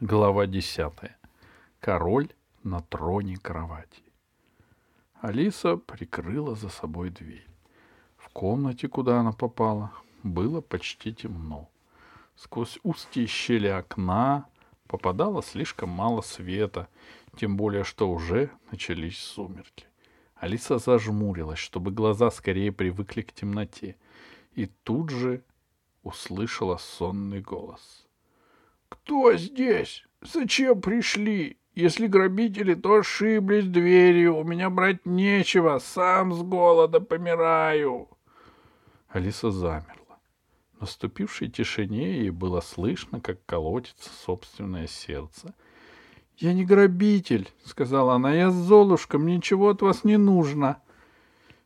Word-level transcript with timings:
Глава 0.00 0.46
десятая. 0.46 1.18
Король 1.80 2.28
на 2.62 2.80
троне 2.82 3.36
кровати. 3.36 4.04
Алиса 5.20 5.76
прикрыла 5.76 6.54
за 6.54 6.68
собой 6.68 7.10
дверь. 7.10 7.48
В 8.16 8.28
комнате, 8.28 8.86
куда 8.86 9.18
она 9.18 9.32
попала, 9.32 9.90
было 10.22 10.60
почти 10.60 11.12
темно. 11.12 11.68
Сквозь 12.36 12.78
узкие 12.84 13.26
щели 13.26 13.66
окна 13.66 14.46
попадало 14.86 15.42
слишком 15.42 15.88
мало 15.88 16.20
света, 16.20 16.86
тем 17.36 17.56
более, 17.56 17.82
что 17.82 18.08
уже 18.08 18.52
начались 18.70 19.18
сумерки. 19.18 19.86
Алиса 20.36 20.78
зажмурилась, 20.78 21.58
чтобы 21.58 21.90
глаза 21.90 22.30
скорее 22.30 22.70
привыкли 22.70 23.22
к 23.22 23.32
темноте, 23.32 23.96
и 24.52 24.66
тут 24.66 25.10
же 25.10 25.42
услышала 26.04 26.76
сонный 26.76 27.40
голос. 27.40 28.07
«Кто 28.88 29.36
здесь? 29.36 30.04
Зачем 30.20 30.80
пришли? 30.80 31.58
Если 31.74 32.06
грабители, 32.06 32.74
то 32.74 32.96
ошиблись 32.96 33.66
дверью. 33.66 34.36
У 34.36 34.44
меня 34.44 34.70
брать 34.70 35.06
нечего, 35.06 35.78
сам 35.78 36.32
с 36.32 36.42
голода 36.42 37.00
помираю». 37.00 38.08
Алиса 39.08 39.50
замерла. 39.50 40.18
В 40.76 40.82
наступившей 40.82 41.48
тишине 41.48 42.18
ей 42.18 42.30
было 42.30 42.60
слышно, 42.60 43.20
как 43.20 43.44
колотится 43.46 44.10
собственное 44.24 44.86
сердце. 44.86 45.54
«Я 46.36 46.52
не 46.52 46.64
грабитель»,— 46.64 47.48
сказала 47.64 48.14
она,— 48.14 48.32
«я 48.34 48.50
Золушка, 48.50 49.18
мне 49.18 49.36
ничего 49.36 49.70
от 49.70 49.82
вас 49.82 50.04
не 50.04 50.16
нужно». 50.16 50.80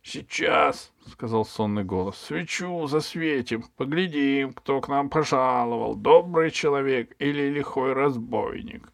«Сейчас»,— 0.03 0.93
сказал 1.07 1.45
сонный 1.45 1.85
голос,— 1.85 2.17
«свечу 2.27 2.87
засветим, 2.87 3.65
поглядим, 3.77 4.53
кто 4.53 4.81
к 4.81 4.89
нам 4.89 5.09
пожаловал, 5.09 5.95
добрый 5.95 6.51
человек 6.51 7.15
или 7.21 7.49
лихой 7.49 7.93
разбойник». 7.93 8.93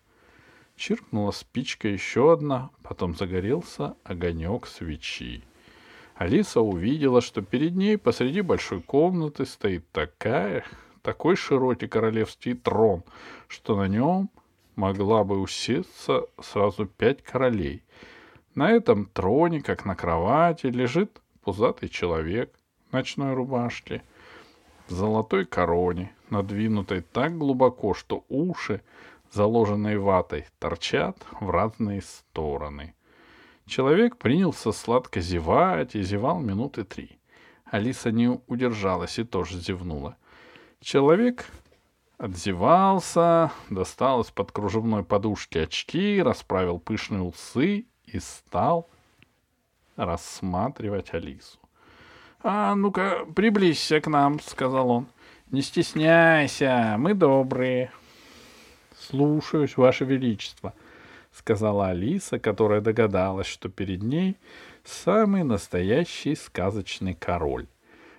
Чиркнула 0.76 1.30
спичка 1.30 1.88
еще 1.88 2.32
одна, 2.32 2.70
потом 2.82 3.16
загорелся 3.16 3.96
огонек 4.04 4.66
свечи. 4.66 5.42
Алиса 6.14 6.60
увидела, 6.60 7.20
что 7.20 7.42
перед 7.42 7.74
ней 7.74 7.96
посреди 7.96 8.42
большой 8.42 8.82
комнаты 8.82 9.46
стоит 9.46 9.90
такая, 9.90 10.64
такой 11.02 11.36
широкий 11.36 11.88
королевский 11.88 12.54
трон, 12.54 13.02
что 13.46 13.76
на 13.76 13.88
нем 13.88 14.30
могла 14.76 15.24
бы 15.24 15.40
усесться 15.40 16.26
сразу 16.40 16.86
пять 16.86 17.22
королей. 17.22 17.82
На 18.54 18.70
этом 18.70 19.06
троне, 19.06 19.60
как 19.60 19.84
на 19.84 19.94
кровати, 19.94 20.66
лежит 20.66 21.20
пузатый 21.42 21.88
человек 21.88 22.52
в 22.88 22.92
ночной 22.92 23.34
рубашке, 23.34 24.02
в 24.88 24.92
золотой 24.92 25.44
короне, 25.44 26.12
надвинутой 26.30 27.02
так 27.02 27.36
глубоко, 27.36 27.94
что 27.94 28.24
уши, 28.28 28.82
заложенные 29.30 29.98
ватой, 29.98 30.46
торчат 30.58 31.16
в 31.40 31.50
разные 31.50 32.02
стороны. 32.02 32.94
Человек 33.66 34.16
принялся 34.16 34.72
сладко 34.72 35.20
зевать 35.20 35.94
и 35.94 36.02
зевал 36.02 36.40
минуты 36.40 36.84
три. 36.84 37.18
Алиса 37.66 38.10
не 38.10 38.40
удержалась 38.46 39.18
и 39.18 39.24
тоже 39.24 39.58
зевнула. 39.58 40.16
Человек 40.80 41.46
отзевался, 42.16 43.52
достал 43.68 44.22
из-под 44.22 44.52
кружевной 44.52 45.04
подушки 45.04 45.58
очки, 45.58 46.22
расправил 46.22 46.78
пышные 46.78 47.20
усы 47.20 47.87
и 48.12 48.20
стал 48.20 48.88
рассматривать 49.96 51.12
Алису.— 51.14 51.58
А 52.42 52.74
ну-ка, 52.74 53.26
приблизься 53.34 54.00
к 54.00 54.06
нам,— 54.06 54.40
сказал 54.40 54.90
он.— 54.90 55.06
Не 55.50 55.62
стесняйся, 55.62 56.96
мы 56.98 57.14
добрые.— 57.14 57.90
Слушаюсь, 58.98 59.76
Ваше 59.76 60.04
Величество,—— 60.04 60.74
сказала 61.32 61.88
Алиса, 61.88 62.38
которая 62.38 62.80
догадалась, 62.80 63.46
что 63.46 63.68
перед 63.68 64.02
ней 64.02 64.36
самый 64.84 65.44
настоящий 65.44 66.34
сказочный 66.34 67.14
король. 67.14 67.66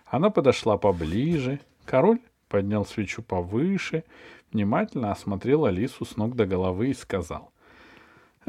Она 0.06 0.30
подошла 0.30 0.78
поближе. 0.78 1.59
Король 1.86 2.19
поднял 2.47 2.86
свечу 2.86 3.22
повыше, 3.22 4.03
внимательно 4.52 5.12
осмотрел 5.12 5.66
Алису 5.66 6.06
с 6.06 6.18
ног 6.18 6.36
до 6.36 6.46
головы 6.46 6.90
и 6.90 6.94
сказал. 6.94 7.52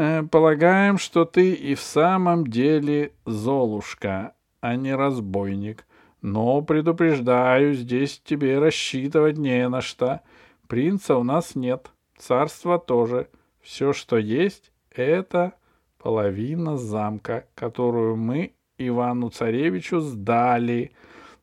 «Э, 0.00 0.22
«Полагаем, 0.22 0.97
что 0.97 1.27
ты 1.27 1.53
и 1.53 1.75
в 1.75 1.81
самом 1.83 2.47
деле 2.47 3.12
Золушка, 3.27 4.33
а 4.62 4.75
не 4.75 4.94
разбойник. 4.94 5.84
Но, 6.22 6.62
предупреждаю, 6.62 7.75
здесь 7.75 8.19
тебе 8.25 8.59
рассчитывать 8.59 9.37
не 9.37 9.69
на 9.69 9.83
что. 9.83 10.22
Принца 10.69 11.19
у 11.19 11.22
нас 11.22 11.55
нет, 11.55 11.91
царства 12.16 12.78
тоже». 12.78 13.28
Все, 13.61 13.93
что 13.93 14.16
есть, 14.16 14.72
это 14.91 15.53
половина 15.99 16.78
замка, 16.78 17.44
которую 17.55 18.17
мы 18.17 18.55
Ивану 18.78 19.28
Царевичу 19.28 20.00
сдали. 20.00 20.93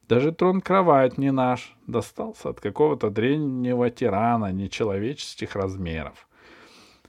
Даже 0.09 0.31
трон-кровать 0.31 1.19
не 1.19 1.31
наш, 1.31 1.78
достался 1.85 2.50
от 2.50 2.59
какого-то 2.59 3.12
древнего 3.12 3.91
тирана 3.91 4.51
нечеловеческих 4.51 5.56
размеров. 5.56 6.26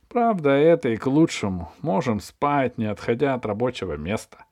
Правда, 0.09 0.51
это 0.51 0.89
и 0.89 0.97
к 0.97 1.07
лучшему. 1.07 1.71
Можем 1.83 2.21
спать, 2.21 2.79
не 2.79 2.87
отходя 2.87 3.35
от 3.35 3.45
рабочего 3.45 3.97
места. 3.97 4.47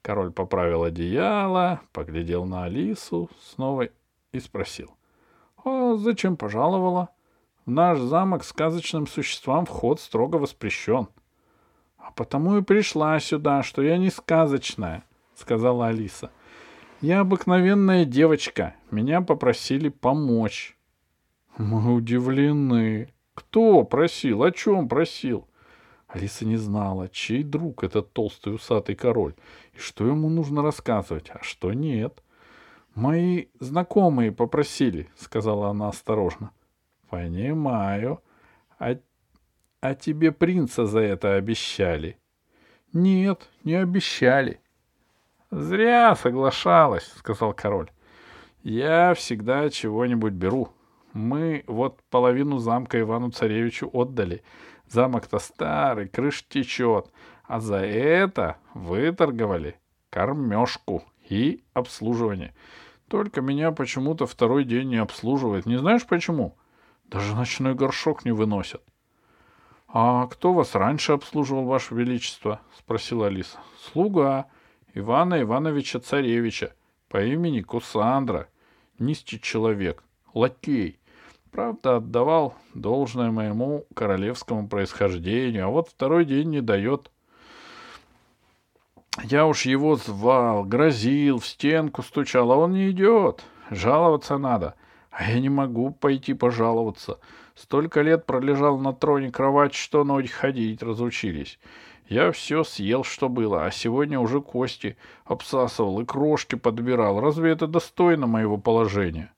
Король 0.00 0.32
поправил 0.32 0.84
одеяло, 0.84 1.80
поглядел 1.92 2.44
на 2.44 2.64
Алису 2.64 3.28
снова 3.42 3.88
и 4.32 4.40
спросил.— 4.40 4.94
А 5.64 5.96
зачем 5.96 6.36
пожаловала? 6.36 7.10
В 7.66 7.70
наш 7.70 7.98
замок 7.98 8.44
сказочным 8.44 9.06
существам 9.06 9.66
вход 9.66 10.00
строго 10.00 10.36
воспрещен.— 10.36 11.08
А 11.98 12.12
потому 12.12 12.56
и 12.56 12.62
пришла 12.62 13.18
сюда, 13.18 13.62
что 13.62 13.82
я 13.82 13.98
не 13.98 14.10
сказочная,— 14.10 15.02
сказала 15.34 15.88
Алиса.— 15.88 16.30
Я 17.00 17.20
обыкновенная 17.20 18.04
девочка. 18.04 18.76
Меня 18.90 19.20
попросили 19.20 19.88
помочь.— 19.88 20.78
Мы 21.58 21.92
удивлены. 21.92 23.12
Кто 23.36 23.84
просил? 23.84 24.42
О 24.42 24.50
чем 24.50 24.88
просил? 24.88 25.46
Алиса 26.08 26.46
не 26.46 26.56
знала, 26.56 27.08
чей 27.08 27.44
друг 27.44 27.84
этот 27.84 28.12
толстый 28.12 28.54
усатый 28.54 28.96
король, 28.96 29.34
и 29.74 29.78
что 29.78 30.06
ему 30.06 30.28
нужно 30.30 30.62
рассказывать, 30.62 31.30
а 31.30 31.42
что 31.42 31.72
нет.— 31.72 32.22
Мои 32.96 33.46
знакомые 33.60 34.32
попросили,— 34.32 35.10
сказала 35.16 35.68
она 35.68 35.88
осторожно. 35.88 36.50
Понимаю. 37.10 38.20
А, 38.78 38.96
а 39.80 39.94
тебе 39.94 40.32
принца 40.32 40.86
за 40.86 41.00
это 41.00 41.34
обещали? 41.34 42.18
Нет, 42.92 43.48
не 43.64 43.74
обещали. 43.74 44.60
Зря 45.50 46.16
соглашалась, 46.16 47.12
сказал 47.16 47.52
король. 47.52 47.90
Я 48.62 49.14
всегда 49.14 49.70
чего-нибудь 49.70 50.32
беру. 50.32 50.70
Мы 51.16 51.64
вот 51.66 52.02
половину 52.10 52.58
замка 52.58 53.00
Ивану 53.00 53.30
Царевичу 53.30 53.88
отдали. 53.90 54.42
Замок-то 54.86 55.38
старый, 55.38 56.08
крыш 56.08 56.44
течет. 56.46 57.10
А 57.44 57.58
за 57.58 57.78
это 57.78 58.58
выторговали 58.74 59.80
кормежку 60.10 61.04
и 61.28 61.64
обслуживание. 61.72 62.54
Только 63.08 63.40
меня 63.40 63.72
почему-то 63.72 64.26
второй 64.26 64.64
день 64.64 64.90
не 64.90 64.98
обслуживает. 64.98 65.64
Не 65.64 65.78
знаешь 65.78 66.06
почему?— 66.06 66.56
даже 67.06 67.34
ночной 67.34 67.74
горшок 67.74 68.24
не 68.24 68.32
выносят.— 68.32 68.82
А 69.88 70.26
кто 70.26 70.52
вас 70.52 70.74
раньше 70.74 71.12
обслуживал, 71.12 71.64
Ваше 71.64 71.94
Величество?— 71.94 72.60
спросила 72.78 73.28
Алиса.— 73.28 73.58
Слуга 73.92 74.46
Ивана 74.92 75.40
Ивановича 75.40 76.00
Царевича 76.00 76.74
по 77.08 77.24
имени 77.24 77.62
Кусандра. 77.62 78.48
Низкий 78.98 79.40
человек, 79.40 80.02
лакей. 80.34 80.98
Правда, 81.56 81.96
отдавал 81.96 82.54
должное 82.74 83.30
моему 83.30 83.86
королевскому 83.94 84.68
происхождению, 84.68 85.66
а 85.66 85.70
вот 85.70 85.88
второй 85.88 86.24
день 86.24 86.50
не 86.50 86.60
дает. 86.60 87.10
Я 89.24 89.46
уж 89.46 89.62
его 89.62 89.96
звал, 89.96 90.64
грозил, 90.64 91.38
в 91.38 91.46
стенку 91.46 92.02
стучал, 92.02 92.52
а 92.52 92.56
он 92.56 92.74
не 92.74 92.90
идет. 92.90 93.42
Жаловаться 93.70 94.38
надо— 94.38 94.74
а 95.16 95.30
я 95.30 95.40
не 95.40 95.48
могу 95.48 95.92
пойти 95.92 96.34
пожаловаться. 96.34 97.18
Столько 97.54 98.02
лет 98.02 98.26
пролежал 98.26 98.78
на 98.78 98.92
троне 98.92 99.30
кровать, 99.30 99.72
что 99.72 100.04
ноги 100.04 100.26
ходить 100.26 100.82
разучились. 100.82 101.58
Я 102.06 102.32
все 102.32 102.64
съел, 102.64 103.02
что 103.02 103.30
было, 103.30 103.64
а 103.64 103.70
сегодня 103.70 104.20
уже 104.20 104.42
кости 104.42 104.98
обсасывал 105.24 106.00
и 106.00 106.04
крошки 106.04 106.54
подбирал. 106.56 107.18
Разве 107.18 107.50
это 107.50 107.66
достойно 107.66 108.26
моего 108.26 108.58
положения? 108.58 109.32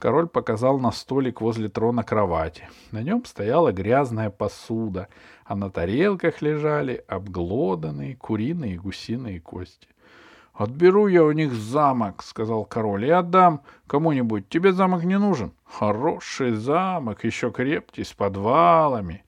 Король 0.00 0.26
показал 0.26 0.78
на 0.80 0.90
столик 0.90 1.40
возле 1.40 1.68
трона 1.68 2.02
кровати. 2.02 2.68
На 2.90 3.02
нем 3.02 3.24
стояла 3.24 3.70
грязная 3.70 4.30
посуда, 4.30 5.08
а 5.44 5.54
на 5.54 5.70
тарелках 5.70 6.42
лежали 6.42 7.04
обглоданные 7.06 8.16
куриные 8.16 8.74
и 8.74 8.78
гусиные 8.78 9.40
кости.— 9.40 9.88
Отберу 10.54 11.06
я 11.06 11.24
у 11.24 11.32
них 11.32 11.52
замок, 11.54 12.22
сказал 12.22 12.64
король, 12.64 13.06
и 13.06 13.10
отдам 13.10 13.62
кому-нибудь. 13.86 14.48
Тебе 14.48 14.72
замок 14.72 15.04
не 15.04 15.18
нужен? 15.18 15.52
Хороший 15.64 16.52
замок, 16.52 17.24
еще 17.24 17.50
крепкий, 17.50 18.04
с 18.04 18.12
подвалами. 18.12 19.24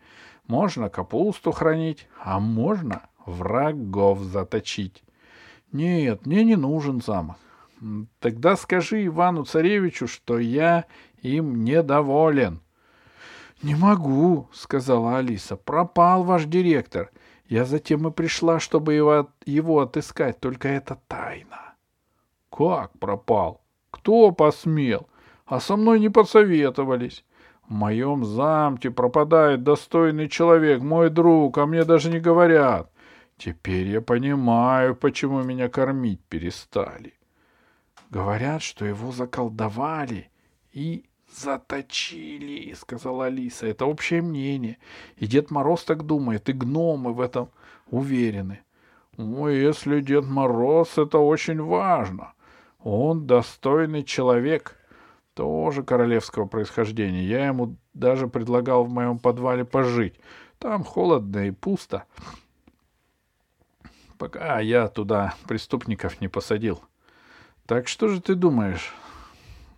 Можно 0.47 0.91
капусту 0.91 1.53
хранить, 1.53 2.07
а 2.23 2.39
можно 2.39 3.03
врагов 3.25 4.21
заточить. 4.21 5.05
Нет, 5.71 6.27
мне 6.27 6.45
не 6.45 6.57
нужен 6.57 7.01
замок. 7.01 7.39
Тогда 8.21 8.57
скажи 8.57 9.07
Ивану 9.07 9.45
Царевичу, 9.45 10.07
что 10.07 10.39
я 10.39 10.85
им 11.21 11.65
недоволен. 11.65 12.61
Не 13.63 13.75
могу, 13.75 14.49
сказала 14.53 15.19
Алиса. 15.19 15.57
Пропал 15.57 16.23
ваш 16.25 16.45
директор. 16.45 17.11
Я 17.47 17.65
затем 17.65 18.07
и 18.07 18.11
пришла, 18.11 18.61
чтобы 18.61 18.95
его, 18.95 19.29
его 19.45 19.81
отыскать, 19.81 20.41
только 20.41 20.69
это 20.69 20.99
тайна. 21.09 21.75
Как 22.51 22.97
пропал? 22.99 23.61
Кто 23.91 24.31
посмел? 24.31 25.09
А 25.45 25.61
со 25.61 25.77
мной 25.77 26.01
не 26.01 26.09
посоветовались. 26.09 27.25
В 27.69 27.73
моем 27.73 28.25
замке 28.25 28.91
пропадает 28.91 29.65
достойный 29.65 30.29
человек, 30.29 30.83
мой 30.83 31.11
друг, 31.11 31.59
а 31.59 31.67
мне 31.67 31.85
даже 31.85 32.11
не 32.11 32.21
говорят. 32.21 32.91
Теперь 33.39 33.89
я 33.89 34.01
понимаю, 34.01 34.95
почему 34.95 35.43
меня 35.43 35.69
кормить 35.69 36.21
перестали. 36.29 37.15
Говорят, 38.13 38.61
что 38.61 38.85
его 38.85 39.11
заколдовали 39.11 40.31
и 40.75 41.07
Заточили, 41.35 42.75
сказала 42.75 43.25
Алиса. 43.25 43.67
Это 43.67 43.87
общее 43.87 44.21
мнение. 44.21 44.77
И 45.17 45.27
Дед 45.27 45.51
Мороз 45.51 45.83
так 45.85 46.05
думает, 46.05 46.47
и 46.51 46.53
гномы 46.53 47.15
в 47.15 47.23
этом 47.23 47.49
уверены. 47.87 48.61
Ой, 49.17 49.57
если 49.57 50.03
Дед 50.03 50.27
Мороз, 50.27 50.99
это 50.99 51.17
очень 51.17 51.63
важно. 51.63 52.35
Он 52.81 53.27
достойный 53.27 54.03
человек, 54.03 54.77
тоже 55.33 55.83
королевского 55.83 56.47
происхождения. 56.47 57.25
Я 57.25 57.47
ему 57.47 57.77
даже 57.95 58.29
предлагал 58.29 58.85
в 58.85 58.91
моем 58.91 59.19
подвале 59.19 59.65
пожить. 59.65 60.21
Там 60.59 60.85
холодно 60.85 61.47
и 61.47 61.51
пусто. 61.51 62.05
Пока 64.19 64.61
я 64.61 64.89
туда 64.89 65.35
преступников 65.49 66.21
не 66.21 66.29
посадил. 66.29 66.83
Так 67.73 67.89
что 67.89 68.09
же 68.09 68.21
ты 68.21 68.35
думаешь? 68.35 68.93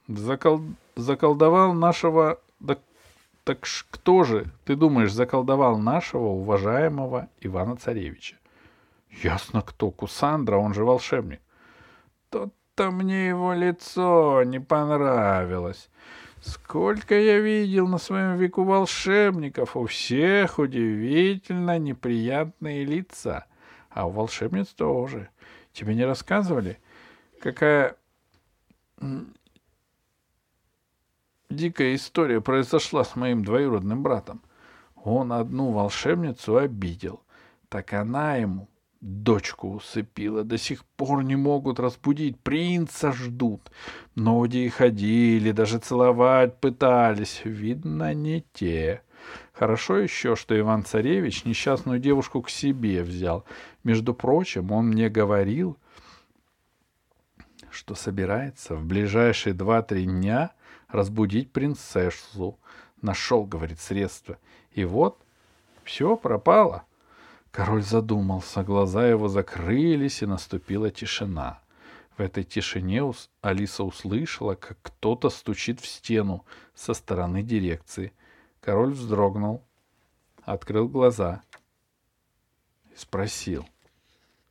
Закол 0.08 0.62
заколдовал 0.96 1.74
нашего... 1.74 2.40
Да, 2.58 2.76
так 3.44 3.60
кто 3.88 4.24
же, 4.24 4.46
ты 4.64 4.74
думаешь, 4.74 5.12
заколдовал 5.12 5.78
нашего 5.78 6.24
уважаемого 6.24 7.28
Ивана 7.38 7.76
Царевича? 7.76 8.34
Ясно 9.22 9.62
кто, 9.62 9.92
Кусандра, 9.92 10.56
он 10.56 10.74
же 10.74 10.84
волшебник. 10.84 11.40
Тот-то 12.30 12.90
мне 12.90 13.28
его 13.28 13.54
лицо 13.54 14.42
не 14.42 14.58
понравилось. 14.58 15.88
Сколько 16.42 17.14
я 17.14 17.38
видел 17.38 17.86
на 17.86 17.98
своем 17.98 18.36
веку 18.38 18.64
волшебников, 18.64 19.76
у 19.76 19.86
всех 19.86 20.58
удивительно 20.58 21.78
неприятные 21.78 22.84
лица. 22.84 23.46
А 23.88 24.08
у 24.08 24.10
волшебниц 24.10 24.70
тоже. 24.70 25.28
Тебе 25.72 25.94
не 25.94 26.04
рассказывали, 26.04 26.80
какая 27.44 27.96
Дикая 31.50 31.94
история 31.94 32.40
произошла 32.40 33.04
с 33.04 33.16
моим 33.16 33.44
двоюродным 33.44 34.02
братом. 34.02 34.40
Он 34.96 35.32
одну 35.32 35.70
волшебницу 35.70 36.56
обидел. 36.56 37.20
Так 37.68 37.92
она 37.92 38.36
ему 38.36 38.68
дочку 39.02 39.74
усыпила. 39.74 40.42
До 40.42 40.56
сих 40.56 40.84
пор 40.96 41.22
не 41.22 41.36
могут 41.36 41.78
разбудить. 41.78 42.40
Принца 42.40 43.12
ждут. 43.12 43.70
Многие 44.14 44.70
ходили, 44.70 45.52
даже 45.52 45.78
целовать 45.78 46.58
пытались. 46.58 47.42
Видно, 47.44 48.14
не 48.14 48.44
те. 48.54 49.02
Хорошо 49.52 49.98
еще, 49.98 50.34
что 50.34 50.58
Иван-царевич 50.58 51.44
несчастную 51.44 51.98
девушку 51.98 52.40
к 52.40 52.48
себе 52.48 53.02
взял. 53.02 53.44
Между 53.84 54.14
прочим, 54.14 54.72
он 54.72 54.88
мне 54.88 55.10
говорил, 55.10 55.76
что 57.74 57.94
собирается 57.94 58.76
в 58.76 58.84
ближайшие 58.84 59.54
два-три 59.54 60.04
дня— 60.04 60.52
разбудить 60.94 61.52
принцессу. 61.52 62.58
Нашел, 63.02 63.44
говорит, 63.44 63.80
средства. 63.80 64.38
И 64.72 64.84
вот, 64.84 65.18
все 65.82 66.16
пропало. 66.16 66.84
Король 67.50 67.82
задумался, 67.82 68.62
глаза 68.62 69.06
его 69.06 69.28
закрылись, 69.28 70.22
и 70.22 70.26
наступила 70.26 70.90
тишина. 70.90 71.60
В 72.16 72.20
этой 72.20 72.44
тишине 72.44 73.12
Алиса 73.42 73.84
услышала, 73.84 74.54
как 74.54 74.78
кто-то 74.82 75.30
стучит 75.30 75.80
в 75.80 75.86
стену 75.86 76.44
со 76.74 76.94
стороны 76.94 77.42
дирекции. 77.42 78.12
Король 78.60 78.92
вздрогнул, 78.92 79.62
открыл 80.42 80.88
глаза 80.88 81.42
и 82.92 82.96
спросил. 82.96 83.66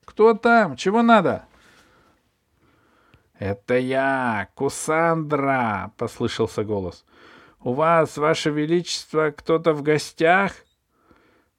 «Кто 0.05 0.33
там? 0.33 0.75
Чего 0.75 1.01
надо?» 1.01 1.45
«Это 3.43 3.77
я, 3.77 4.47
Кусандра!»— 4.55 5.91
послышался 5.97 6.63
голос. 6.63 7.03
«У 7.59 7.73
вас, 7.73 8.15
ваше 8.15 8.51
величество, 8.51 9.31
кто-то 9.31 9.73
в 9.73 9.81
гостях?» 9.81 10.53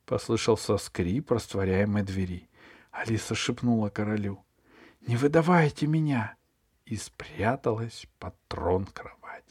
Послышался 0.06 0.78
скрип 0.78 1.30
растворяемой 1.30 2.02
двери. 2.02 2.48
Алиса 2.90 3.34
шепнула 3.34 3.90
королю. 3.90 4.42
«Не 5.06 5.16
выдавайте 5.16 5.86
меня!» 5.86 6.36
И 6.86 6.96
спряталась 6.96 8.06
под 8.18 8.34
трон 8.48 8.86
кровать. 8.86 9.44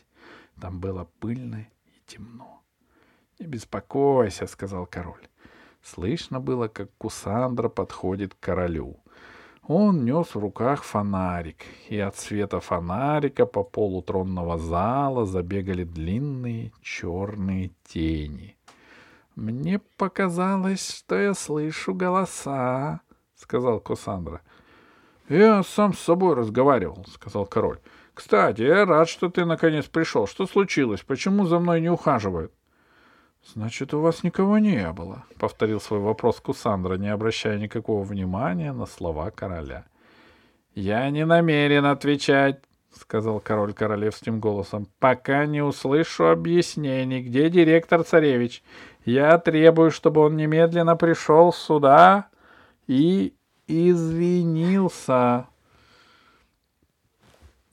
Там 0.60 0.80
было 0.80 1.08
пыльно 1.20 1.68
и 1.86 2.02
темно. 2.08 2.64
«Не 3.38 3.46
беспокойся»,— 3.46 4.48
сказал 4.48 4.88
король. 4.88 5.28
Слышно 5.84 6.40
было, 6.40 6.68
как 6.68 6.90
Кусандра 6.98 7.70
подходит 7.70 8.34
к 8.34 8.40
королю. 8.40 8.98
Он 9.68 10.04
нес 10.04 10.36
в 10.36 10.40
руках 10.40 10.84
фонарик, 10.84 11.64
и 11.88 11.98
от 11.98 12.18
света 12.18 12.60
фонарика 12.60 13.46
по 13.46 13.64
полу 13.64 14.02
тронного 14.02 14.58
зала 14.58 15.26
забегали 15.26 15.86
длинные 15.86 16.74
черные 16.82 17.72
тени. 17.86 18.58
«Мне 19.36 19.80
показалось, 19.98 20.98
что 20.98 21.16
я 21.16 21.34
слышу 21.34 21.94
голоса»,— 21.94 23.00
сказал 23.36 23.80
Косандра. 23.80 24.42
«Я 25.30 25.64
сам 25.64 25.94
с 25.94 26.00
собой 26.00 26.36
разговаривал»,— 26.36 27.06
сказал 27.08 27.46
король. 27.46 27.80
«Кстати, 28.14 28.62
я 28.62 28.86
рад, 28.86 29.08
что 29.08 29.30
ты 29.30 29.46
наконец 29.46 29.86
пришел. 29.86 30.28
Что 30.28 30.46
случилось? 30.46 31.04
Почему 31.04 31.46
за 31.46 31.60
мной 31.60 31.80
не 31.80 31.90
ухаживают?» 31.90 32.52
«Значит, 33.46 33.94
у 33.94 34.00
вас 34.00 34.24
никого 34.24 34.58
не 34.58 34.92
было»,— 34.94 35.26
повторил 35.40 35.82
свой 35.82 36.00
вопрос 36.00 36.40
Кусандра, 36.40 36.96
не 36.96 37.10
обращая 37.10 37.60
никакого 37.60 38.04
внимания 38.04 38.72
на 38.72 38.86
слова 38.86 39.32
короля. 39.32 39.86
«Я 40.76 41.10
не 41.10 41.26
намерен 41.26 41.86
отвечать»,— 41.86 42.62
сказал 43.00 43.40
король 43.42 43.74
королевским 43.74 44.40
голосом,— 44.40 44.88
«пока 45.00 45.46
не 45.46 45.62
услышу 45.62 46.30
объяснений, 46.30 47.22
где 47.22 47.50
директор-царевич. 47.50 48.64
Я 49.04 49.38
требую, 49.38 49.92
чтобы 49.92 50.22
он 50.22 50.38
немедленно 50.38 50.96
пришел 50.96 51.52
сюда 51.52 52.30
и 52.88 53.34
извинился». 53.68 55.48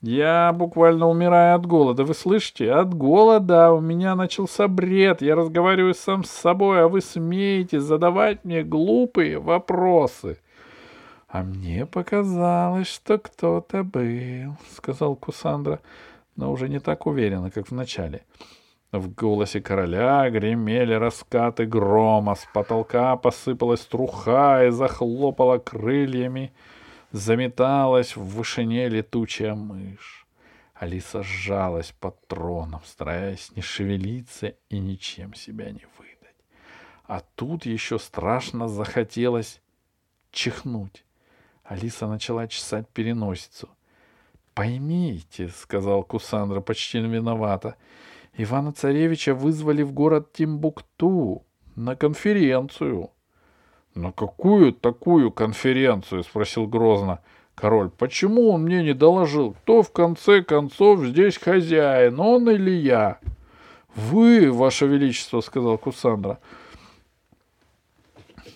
Я 0.01 0.51
буквально 0.51 1.07
умираю 1.07 1.55
от 1.55 1.67
голода. 1.67 2.03
Вы 2.03 2.15
слышите? 2.15 2.71
От 2.71 2.91
голода 2.91 3.71
у 3.71 3.81
меня 3.81 4.15
начался 4.15 4.67
бред. 4.67 5.21
Я 5.21 5.35
разговариваю 5.35 5.93
сам 5.93 6.23
с 6.23 6.31
собой, 6.31 6.83
а 6.83 6.87
вы 6.87 7.01
смеете 7.01 7.79
задавать 7.79 8.43
мне 8.43 8.63
глупые 8.63 9.37
вопросы. 9.37 10.39
А 11.27 11.43
мне 11.43 11.85
показалось, 11.85 12.87
что 12.87 13.19
кто-то 13.19 13.83
был, 13.83 14.57
сказал 14.75 15.15
Кусандра, 15.15 15.79
но 16.35 16.51
уже 16.51 16.67
не 16.67 16.79
так 16.79 17.05
уверенно, 17.05 17.51
как 17.51 17.67
в 17.67 17.71
начале. 17.71 18.23
В 18.91 19.13
голосе 19.13 19.61
короля 19.61 20.27
гремели 20.31 20.93
раскаты 20.93 21.65
грома, 21.67 22.33
с 22.33 22.47
потолка 22.53 23.15
посыпалась 23.17 23.81
труха 23.81 24.65
и 24.65 24.71
захлопала 24.71 25.59
крыльями— 25.59 26.51
Заметалась 27.11 28.15
в 28.15 28.23
вышине 28.23 28.87
летучая 28.87 29.53
мышь. 29.53 30.25
Алиса 30.73 31.21
сжалась 31.23 31.93
под 31.99 32.25
троном, 32.27 32.81
стараясь 32.85 33.51
не 33.55 33.61
шевелиться 33.61 34.55
и 34.69 34.79
ничем 34.79 35.33
себя 35.33 35.71
не 35.71 35.85
выдать. 35.97 36.35
А 37.05 37.21
тут 37.35 37.65
еще 37.65 37.99
страшно 37.99 38.67
захотелось 38.67 39.61
чихнуть. 40.31 41.03
Алиса 41.63 42.07
начала 42.07 42.47
чесать 42.47 42.87
переносицу. 42.89 43.69
«Поймите»,— 44.53 45.49
сказал 45.55 46.03
Кусандра 46.03 46.61
почти 46.61 46.99
виновата,— 46.99 47.75
«Ивана 48.37 48.71
Царевича 48.71 49.35
вызвали 49.35 49.83
в 49.83 49.91
город 49.91 50.31
Тимбукту 50.33 51.45
на 51.75 51.95
конференцию». 51.97 53.11
«На 53.95 54.11
какую 54.11 54.73
такую 54.73 55.31
конференцию?»— 55.31 56.23
спросил 56.25 56.65
грозно 56.67 57.19
Король, 57.61 57.91
почему 57.91 58.49
он 58.49 58.63
мне 58.63 58.81
не 58.81 58.95
доложил? 58.95 59.53
Кто 59.53 59.83
в 59.83 59.91
конце 59.91 60.41
концов 60.41 61.05
здесь 61.05 61.37
хозяин, 61.37 62.19
он 62.19 62.49
или 62.49 62.71
я? 62.71 63.19
Вы, 63.93 64.51
ваше 64.51 64.87
величество, 64.87 65.41
сказал 65.41 65.77
Кусандра. 65.77 66.39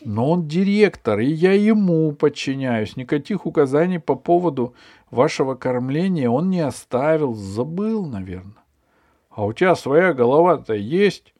Но 0.03 0.31
он 0.31 0.47
директор, 0.47 1.19
и 1.19 1.27
я 1.27 1.53
ему 1.53 2.13
подчиняюсь. 2.13 2.97
Никаких 2.97 3.45
указаний 3.45 3.99
по 3.99 4.15
поводу 4.15 4.73
вашего 5.11 5.53
кормления 5.53 6.27
он 6.27 6.49
не 6.49 6.61
оставил. 6.61 7.35
Забыл, 7.35 8.07
наверное. 8.07 8.63
А 9.29 9.45
у 9.45 9.53
тебя 9.53 9.75
своя 9.75 10.13
голова-то 10.13 10.73
есть? 10.73 11.34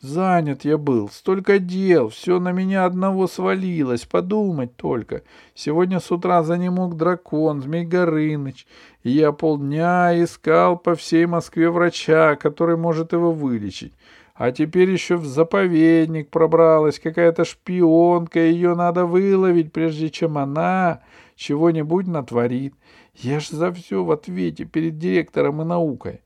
Занят 0.00 0.64
я 0.64 0.78
был, 0.78 1.10
столько 1.10 1.58
дел, 1.58 2.08
все 2.08 2.40
на 2.40 2.52
меня 2.52 2.86
одного 2.86 3.26
свалилось, 3.26 4.06
подумать 4.06 4.74
только. 4.76 5.24
Сегодня 5.54 6.00
с 6.00 6.10
утра 6.10 6.42
за 6.42 6.56
ним 6.56 6.74
мог 6.74 6.96
дракон, 6.96 7.60
Змей 7.60 7.84
Горыныч, 7.84 8.66
и 9.02 9.10
я 9.10 9.32
полдня 9.32 10.12
искал 10.24 10.78
по 10.78 10.94
всей 10.94 11.26
Москве 11.26 11.68
врача, 11.68 12.36
который 12.36 12.78
может 12.78 13.12
его 13.12 13.30
вылечить. 13.30 13.92
А 14.34 14.52
теперь 14.52 14.90
еще 14.90 15.16
в 15.16 15.26
заповедник 15.26 16.30
пробралась 16.30 16.98
какая-то 16.98 17.44
шпионка, 17.44 18.40
ее 18.40 18.74
надо 18.74 19.04
выловить, 19.04 19.70
прежде 19.70 20.08
чем 20.08 20.38
она 20.38 21.02
чего-нибудь 21.36 22.06
натворит. 22.06 22.72
Я 23.16 23.38
ж 23.38 23.48
за 23.48 23.70
все 23.70 24.02
в 24.02 24.10
ответе 24.10 24.64
перед 24.64 24.96
директором 24.96 25.60
и 25.60 25.66
наукой. 25.66 26.22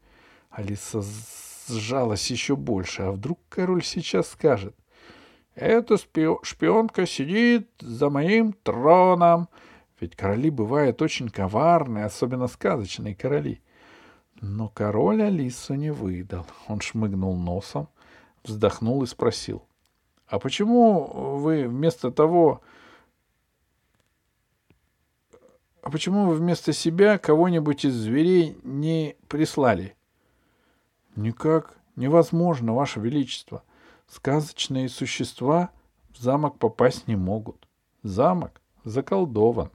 Алиса 0.53 1.03
сжалась 1.69 2.31
еще 2.31 2.57
больше. 2.57 3.03
А 3.03 3.13
вдруг 3.13 3.41
король 3.49 3.85
сейчас 3.85 4.29
скажет? 4.29 4.75
Эта 5.55 5.97
шпионка 5.97 7.07
сидит 7.07 7.71
за 7.81 8.11
моим 8.11 8.53
троном. 8.53 9.49
Ведь 10.01 10.17
короли 10.17 10.51
бывают 10.51 11.01
очень 11.03 11.29
коварные, 11.29 12.05
особенно 12.05 12.49
сказочные 12.49 13.15
короли. 13.15 13.63
Но 14.41 14.69
король 14.69 15.23
Алису 15.23 15.75
не 15.75 15.91
выдал. 15.91 16.47
Он 16.67 16.81
шмыгнул 16.81 17.37
носом, 17.37 17.89
вздохнул 18.43 19.03
и 19.03 19.07
спросил.— 19.07 19.65
А 20.27 20.39
почему 20.39 21.39
вы 21.39 21.69
вместо 21.69 22.11
того... 22.11 22.61
А 25.83 25.91
почему 25.91 26.27
вы 26.27 26.35
вместо 26.35 26.73
себя 26.73 27.19
кого-нибудь 27.19 27.85
из 27.85 27.95
зверей 27.95 28.59
не 28.65 29.17
прислали?— 29.29 29.94
Никак 31.17 31.77
невозможно, 31.97 32.75
Ваше 32.75 33.01
Величество. 33.01 33.63
Сказочные 34.09 34.89
существа 34.89 35.71
в 36.11 36.19
замок 36.21 36.59
попасть 36.59 37.09
не 37.09 37.17
могут. 37.17 37.69
Замок 38.03 38.61
заколдован. 38.85 39.71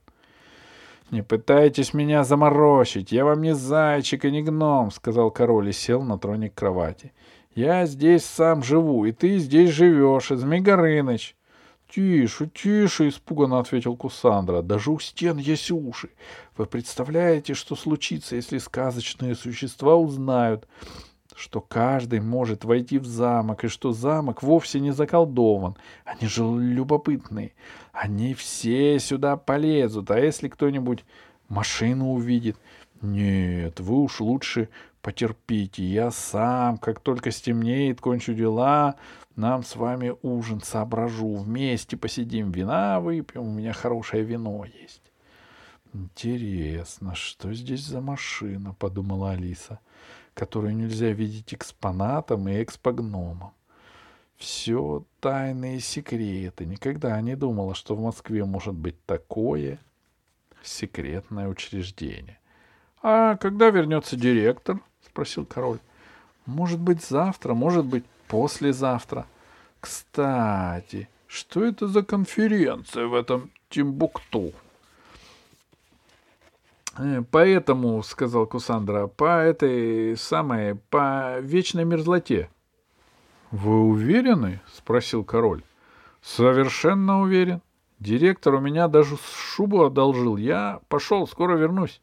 —Не 1.12 1.24
пытайтесь 1.24 1.96
меня 1.96 2.24
заморочить, 2.24 3.12
я 3.12 3.26
вам 3.26 3.42
не 3.42 3.56
зайчик 3.56 4.26
и 4.26 4.32
не 4.32 4.44
гном,— 4.44 4.92
сказал 4.92 5.32
король 5.32 5.70
и 5.70 5.72
сел 5.72 6.04
на 6.04 6.20
троне 6.20 6.52
к 6.52 6.54
кровати.— 6.54 7.14
Я 7.56 7.88
здесь 7.88 8.24
сам 8.26 8.62
живу, 8.62 9.06
и 9.06 9.12
ты 9.12 9.40
здесь 9.40 9.72
живешь, 9.72 10.32
и 10.32 10.36
Тише, 11.90 12.48
тише,— 12.54 13.08
испуганно 13.10 13.58
ответил 13.58 13.96
Кусандра.— 13.96 14.62
Даже 14.64 14.92
у 14.92 15.00
стен 15.00 15.38
есть 15.38 15.72
уши. 15.72 16.12
Вы 16.56 16.68
представляете, 16.68 17.56
что 17.56 17.76
случится, 17.76 18.36
если 18.36 18.60
сказочные 18.60 19.34
существа 19.34 19.96
узнают, 19.96 20.68
что 21.40 21.62
каждый 21.62 22.20
может 22.20 22.66
войти 22.66 23.00
в 23.00 23.06
замок, 23.06 23.64
и 23.64 23.70
что 23.70 23.94
замок 23.94 24.44
вовсе 24.44 24.82
не 24.82 24.92
заколдован. 24.92 25.78
Они 26.04 26.28
же 26.28 26.44
любопытные. 26.44 27.54
Они 27.94 28.34
все 28.34 29.00
сюда 29.00 29.38
полезут, 29.38 30.12
а 30.12 30.20
если 30.20 30.50
кто-нибудь 30.50 31.06
машину 31.48 32.12
увидит? 32.12 32.58
Нет, 33.02 33.80
вы 33.80 34.02
уж 34.02 34.20
лучше 34.20 34.68
потерпите. 35.02 35.82
Я 35.82 36.12
сам, 36.12 36.78
как 36.78 37.00
только 37.00 37.32
стемнеет, 37.32 38.02
кончу 38.02 38.34
дела, 38.34 38.96
нам 39.38 39.64
с 39.64 39.78
вами 39.78 40.14
ужин 40.22 40.62
соображу. 40.62 41.36
Вместе 41.36 41.96
посидим, 41.96 42.52
вина 42.52 43.00
выпьем, 43.00 43.44
у 43.44 43.52
меня 43.54 43.72
хорошее 43.72 44.24
вино 44.24 44.66
есть. 44.66 45.04
Интересно, 45.94 47.16
что 47.16 47.54
здесь 47.54 47.86
за 47.86 48.02
машина, 48.02 48.76
подумала 48.78 49.32
Алиса 49.32 49.80
которую 50.34 50.76
нельзя 50.76 51.12
видеть 51.12 51.54
экспонатом 51.54 52.48
и 52.48 52.64
экспогномом. 52.64 53.52
Все 54.38 55.04
тайные 55.20 55.80
секреты. 55.80 56.66
Никогда 56.66 57.20
не 57.22 57.36
думала, 57.36 57.76
что 57.76 57.96
в 57.96 58.02
Москве 58.02 58.46
может 58.46 58.74
быть 58.74 58.96
такое 59.06 59.80
секретное 60.64 61.48
учреждение.— 61.48 62.40
А 63.02 63.38
когда 63.38 63.70
вернется 63.70 64.16
директор?— 64.16 64.80
спросил 65.06 65.46
король.— 65.46 65.80
Может 66.46 66.80
быть, 66.80 67.04
завтра, 67.04 67.54
может 67.54 67.86
быть, 67.86 68.06
послезавтра. 68.28 69.26
Кстати, 69.80 71.10
что 71.28 71.64
это 71.64 71.88
за 71.88 72.04
конференция 72.04 73.08
в 73.08 73.16
этом 73.16 73.52
Тимбукту?— 73.70 74.54
поэтому,— 77.32 78.02
сказал 78.04 78.48
Кусандра,— 78.48 79.08
по 79.18 79.40
этой 79.42 80.18
самой, 80.18 80.76
по 80.76 81.40
вечной 81.40 81.86
мерзлоте.— 81.86 82.50
Вы 83.52 83.80
уверены?— 83.82 84.62
спросил 84.74 85.24
король.— 85.24 85.64
Совершенно 86.22 87.22
уверен. 87.22 87.62
Директор 88.00 88.54
у 88.54 88.60
меня 88.62 88.88
даже 88.88 89.18
шубу 89.18 89.84
одолжил. 89.84 90.38
Я 90.38 90.80
пошел, 90.88 91.28
скоро 91.28 91.58
вернусь. 91.58 92.02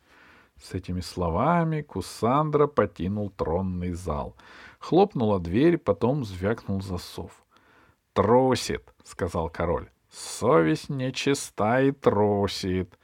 С 0.62 0.74
этими 0.74 1.00
словами 1.00 1.82
Кусандра 1.82 2.66
покинул 2.66 3.30
тронный 3.30 3.92
зал. 3.92 4.34
Хлопнула 4.78 5.38
дверь, 5.40 5.78
потом 5.78 6.24
звякнул 6.24 6.82
засов.— 6.82 7.30
Трусит,— 8.12 8.94
сказал 9.04 9.50
король.— 9.50 9.88
Совесть 10.10 10.88
нечиста 10.88 11.82
и 11.82 11.92
трусит. 11.92 12.98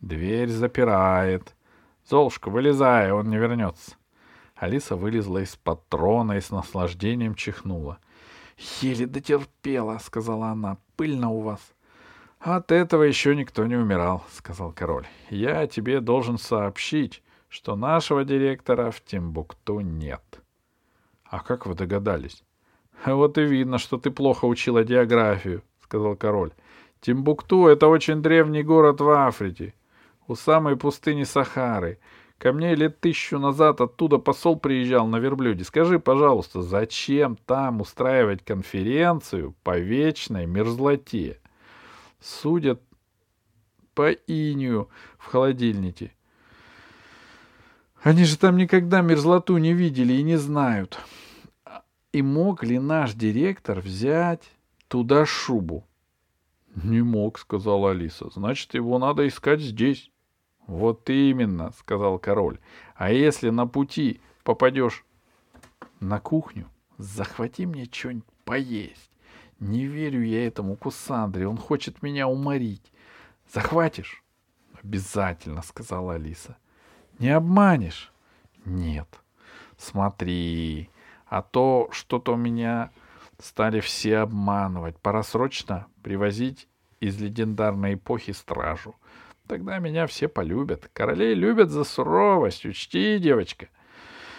Дверь 0.00 0.48
запирает. 0.48 1.54
Золушка, 2.08 2.48
вылезай, 2.48 3.12
он 3.12 3.28
не 3.28 3.36
вернется. 3.36 3.96
Алиса 4.56 4.96
вылезла 4.96 5.38
из-под 5.42 5.86
трона 5.88 6.38
и 6.38 6.40
с 6.40 6.50
наслаждением 6.50 7.34
чихнула. 7.34 7.98
«Еле 8.80 9.06
дотерпела»,— 9.06 9.98
сказала 10.02 10.48
она. 10.48 10.78
«Пыльно 10.96 11.30
у 11.30 11.40
вас». 11.40 11.60
«От 12.38 12.72
этого 12.72 13.02
еще 13.02 13.36
никто 13.36 13.66
не 13.66 13.76
умирал»,— 13.76 14.24
сказал 14.32 14.72
король. 14.72 15.06
«Я 15.28 15.66
тебе 15.66 16.00
должен 16.00 16.38
сообщить, 16.38 17.22
что 17.48 17.76
нашего 17.76 18.24
директора 18.24 18.90
в 18.90 19.02
Тимбукту 19.02 19.80
нет». 19.80 20.40
«А 21.24 21.40
как 21.40 21.66
вы 21.66 21.74
догадались?» 21.74 22.42
«Вот 23.04 23.38
и 23.38 23.42
видно, 23.42 23.78
что 23.78 23.98
ты 23.98 24.10
плохо 24.10 24.46
учила 24.46 24.82
географию»,— 24.84 25.62
сказал 25.84 26.16
король. 26.16 26.52
«Тимбукту— 27.00 27.66
это 27.68 27.88
очень 27.88 28.22
древний 28.22 28.62
город 28.62 29.00
в 29.00 29.08
Африке 29.08 29.74
у 30.30 30.36
самой 30.36 30.76
пустыни 30.76 31.24
Сахары. 31.24 31.98
Ко 32.38 32.52
мне 32.52 32.76
лет 32.76 33.00
тысячу 33.00 33.40
назад 33.40 33.80
оттуда 33.80 34.18
посол 34.18 34.56
приезжал 34.56 35.08
на 35.08 35.16
верблюде. 35.16 35.64
Скажи, 35.64 35.98
пожалуйста, 35.98 36.62
зачем 36.62 37.36
там 37.46 37.80
устраивать 37.80 38.44
конференцию 38.44 39.56
по 39.64 39.76
вечной 39.76 40.46
мерзлоте? 40.46 41.40
Судят 42.20 42.80
по 43.94 44.12
инию 44.12 44.88
в 45.18 45.26
холодильнике. 45.26 46.12
Они 48.00 48.24
же 48.24 48.38
там 48.38 48.56
никогда 48.56 49.00
мерзлоту 49.00 49.56
не 49.58 49.74
видели 49.74 50.12
и 50.12 50.22
не 50.22 50.36
знают. 50.36 51.00
И 52.12 52.22
мог 52.22 52.62
ли 52.62 52.78
наш 52.78 53.14
директор 53.14 53.80
взять 53.80 54.52
туда 54.86 55.26
шубу?— 55.26 55.86
Не 56.84 57.02
мог,— 57.02 57.36
сказала 57.40 57.90
Алиса.— 57.90 58.30
Значит, 58.32 58.74
его 58.74 59.00
надо 59.00 59.26
искать 59.26 59.60
здесь. 59.60 60.10
Вот 60.70 61.10
именно, 61.10 61.72
сказал 61.72 62.20
король. 62.20 62.60
А 62.94 63.10
если 63.10 63.50
на 63.50 63.66
пути 63.66 64.20
попадешь 64.44 65.04
на 65.98 66.20
кухню, 66.20 66.68
захвати 66.96 67.66
мне 67.66 67.86
что-нибудь 67.90 68.24
поесть. 68.44 69.10
Не 69.58 69.86
верю 69.86 70.22
я 70.22 70.46
этому 70.46 70.76
Кусандре, 70.76 71.48
он 71.48 71.56
хочет 71.56 72.04
меня 72.04 72.28
уморить. 72.28 72.92
Захватишь? 73.52 74.22
Обязательно, 74.80 75.62
сказала 75.62 76.14
Алиса. 76.14 76.56
Не 77.18 77.30
обманешь? 77.30 78.12
Нет. 78.64 79.08
Смотри, 79.76 80.88
а 81.26 81.42
то 81.42 81.88
что-то 81.90 82.34
у 82.34 82.36
меня 82.36 82.92
стали 83.40 83.80
все 83.80 84.18
обманывать. 84.18 84.96
Пора 85.00 85.24
срочно 85.24 85.88
привозить 86.04 86.68
из 87.00 87.20
легендарной 87.20 87.94
эпохи 87.94 88.30
стражу. 88.30 88.94
Тогда 89.50 89.80
меня 89.80 90.06
все 90.06 90.28
полюбят. 90.28 90.88
Королей 90.92 91.34
любят 91.34 91.70
за 91.70 91.82
суровость. 91.82 92.64
Учти, 92.64 93.18
девочка. 93.18 93.66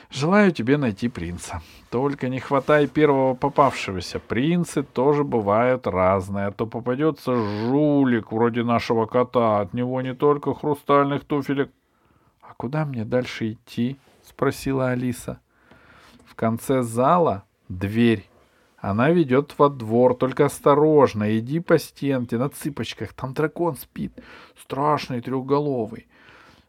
Желаю 0.10 0.54
тебе 0.54 0.78
найти 0.78 1.10
принца. 1.10 1.62
Только 1.90 2.30
не 2.30 2.40
хватай 2.40 2.88
первого 2.88 3.34
попавшегося. 3.34 4.20
Принцы 4.20 4.84
тоже 4.84 5.26
бывают 5.26 5.86
разные, 5.86 6.46
а 6.46 6.52
то 6.52 6.66
попадется 6.66 7.36
жулик 7.36 8.32
вроде 8.32 8.64
нашего 8.64 9.06
кота. 9.06 9.60
От 9.60 9.74
него 9.74 10.02
не 10.02 10.16
только 10.16 10.54
хрустальных 10.54 11.26
туфелек.— 11.26 11.72
А 12.42 12.54
куда 12.56 12.86
мне 12.86 13.04
дальше 13.04 13.52
идти?— 13.52 13.98
спросила 14.24 14.92
Алиса.— 14.92 15.42
В 16.26 16.36
конце 16.36 16.84
зала 16.84 17.44
дверь. 17.68 18.31
Она 18.82 19.12
ведет 19.12 19.54
во 19.60 19.70
двор, 19.70 20.16
только 20.16 20.46
осторожно, 20.46 21.38
иди 21.38 21.60
по 21.60 21.78
стенке 21.78 22.40
на 22.40 22.50
цыпочках, 22.50 23.14
там 23.14 23.36
дракон 23.36 23.76
спит, 23.76 24.12
страшный 24.60 25.22
трехголовый. 25.22 26.08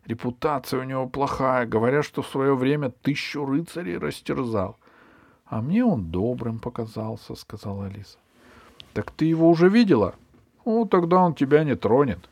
Репутация 0.04 0.80
у 0.80 0.84
него 0.84 1.08
плохая, 1.08 1.64
говорят, 1.64 2.04
что 2.04 2.20
в 2.20 2.28
свое 2.28 2.54
время 2.54 2.90
тысячу 2.90 3.46
рыцарей 3.46 3.96
растерзал.— 3.96 4.76
А 5.46 5.62
мне 5.62 5.84
он 5.84 6.10
добрым 6.10 6.58
показался,— 6.58 7.34
сказала 7.36 7.86
Алиса.— 7.86 8.18
Так 8.92 9.10
ты 9.10 9.24
его 9.24 9.48
уже 9.48 9.70
видела?— 9.70 10.14
Ну, 10.66 10.84
тогда 10.84 11.18
он 11.18 11.34
тебя 11.34 11.64
не 11.64 11.76
тронет. 11.76 12.28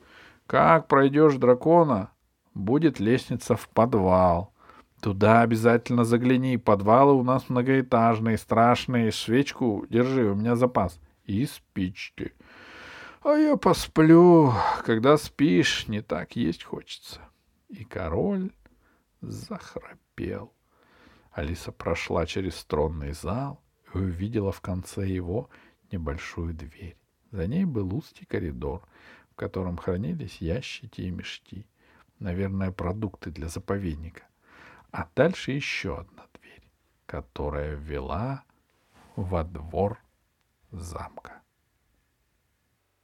Как 0.46 0.88
пройдешь 0.88 1.36
дракона, 1.36 2.10
будет 2.54 3.00
лестница 3.00 3.56
в 3.56 3.68
подвал. 3.70 4.52
Туда 5.00 5.40
обязательно 5.40 6.04
загляни. 6.04 6.58
Подвалы 6.58 7.14
у 7.14 7.22
нас 7.22 7.48
многоэтажные, 7.48 8.36
страшные. 8.36 9.12
Свечку 9.12 9.86
держи, 9.88 10.30
у 10.30 10.34
меня 10.34 10.56
запас. 10.56 11.00
И 11.24 11.46
спички. 11.46 12.34
А 13.22 13.34
я 13.34 13.56
посплю. 13.56 14.52
Когда 14.84 15.16
спишь, 15.16 15.88
не 15.88 16.02
так 16.02 16.36
есть 16.36 16.64
хочется. 16.64 17.20
И 17.68 17.84
король 17.84 18.50
захрапел. 19.22 20.52
Алиса 21.32 21.72
прошла 21.72 22.26
через 22.26 22.62
тронный 22.64 23.12
зал 23.12 23.62
и 23.94 23.98
увидела 23.98 24.52
в 24.52 24.60
конце 24.60 25.06
его 25.06 25.48
небольшую 25.92 26.52
дверь. 26.52 26.96
За 27.30 27.46
ней 27.46 27.64
был 27.64 27.94
узкий 27.94 28.26
коридор, 28.26 28.82
в 29.30 29.36
котором 29.36 29.76
хранились 29.76 30.38
ящики 30.40 31.02
и 31.02 31.10
мешки. 31.10 31.66
Наверное, 32.18 32.70
продукты 32.70 33.30
для 33.30 33.48
заповедника. 33.48 34.24
А 34.92 35.08
дальше 35.14 35.52
еще 35.52 35.98
одна 35.98 36.26
дверь, 36.40 36.68
которая 37.06 37.74
вела 37.74 38.44
во 39.16 39.44
двор 39.44 39.98
замка. 40.70 41.42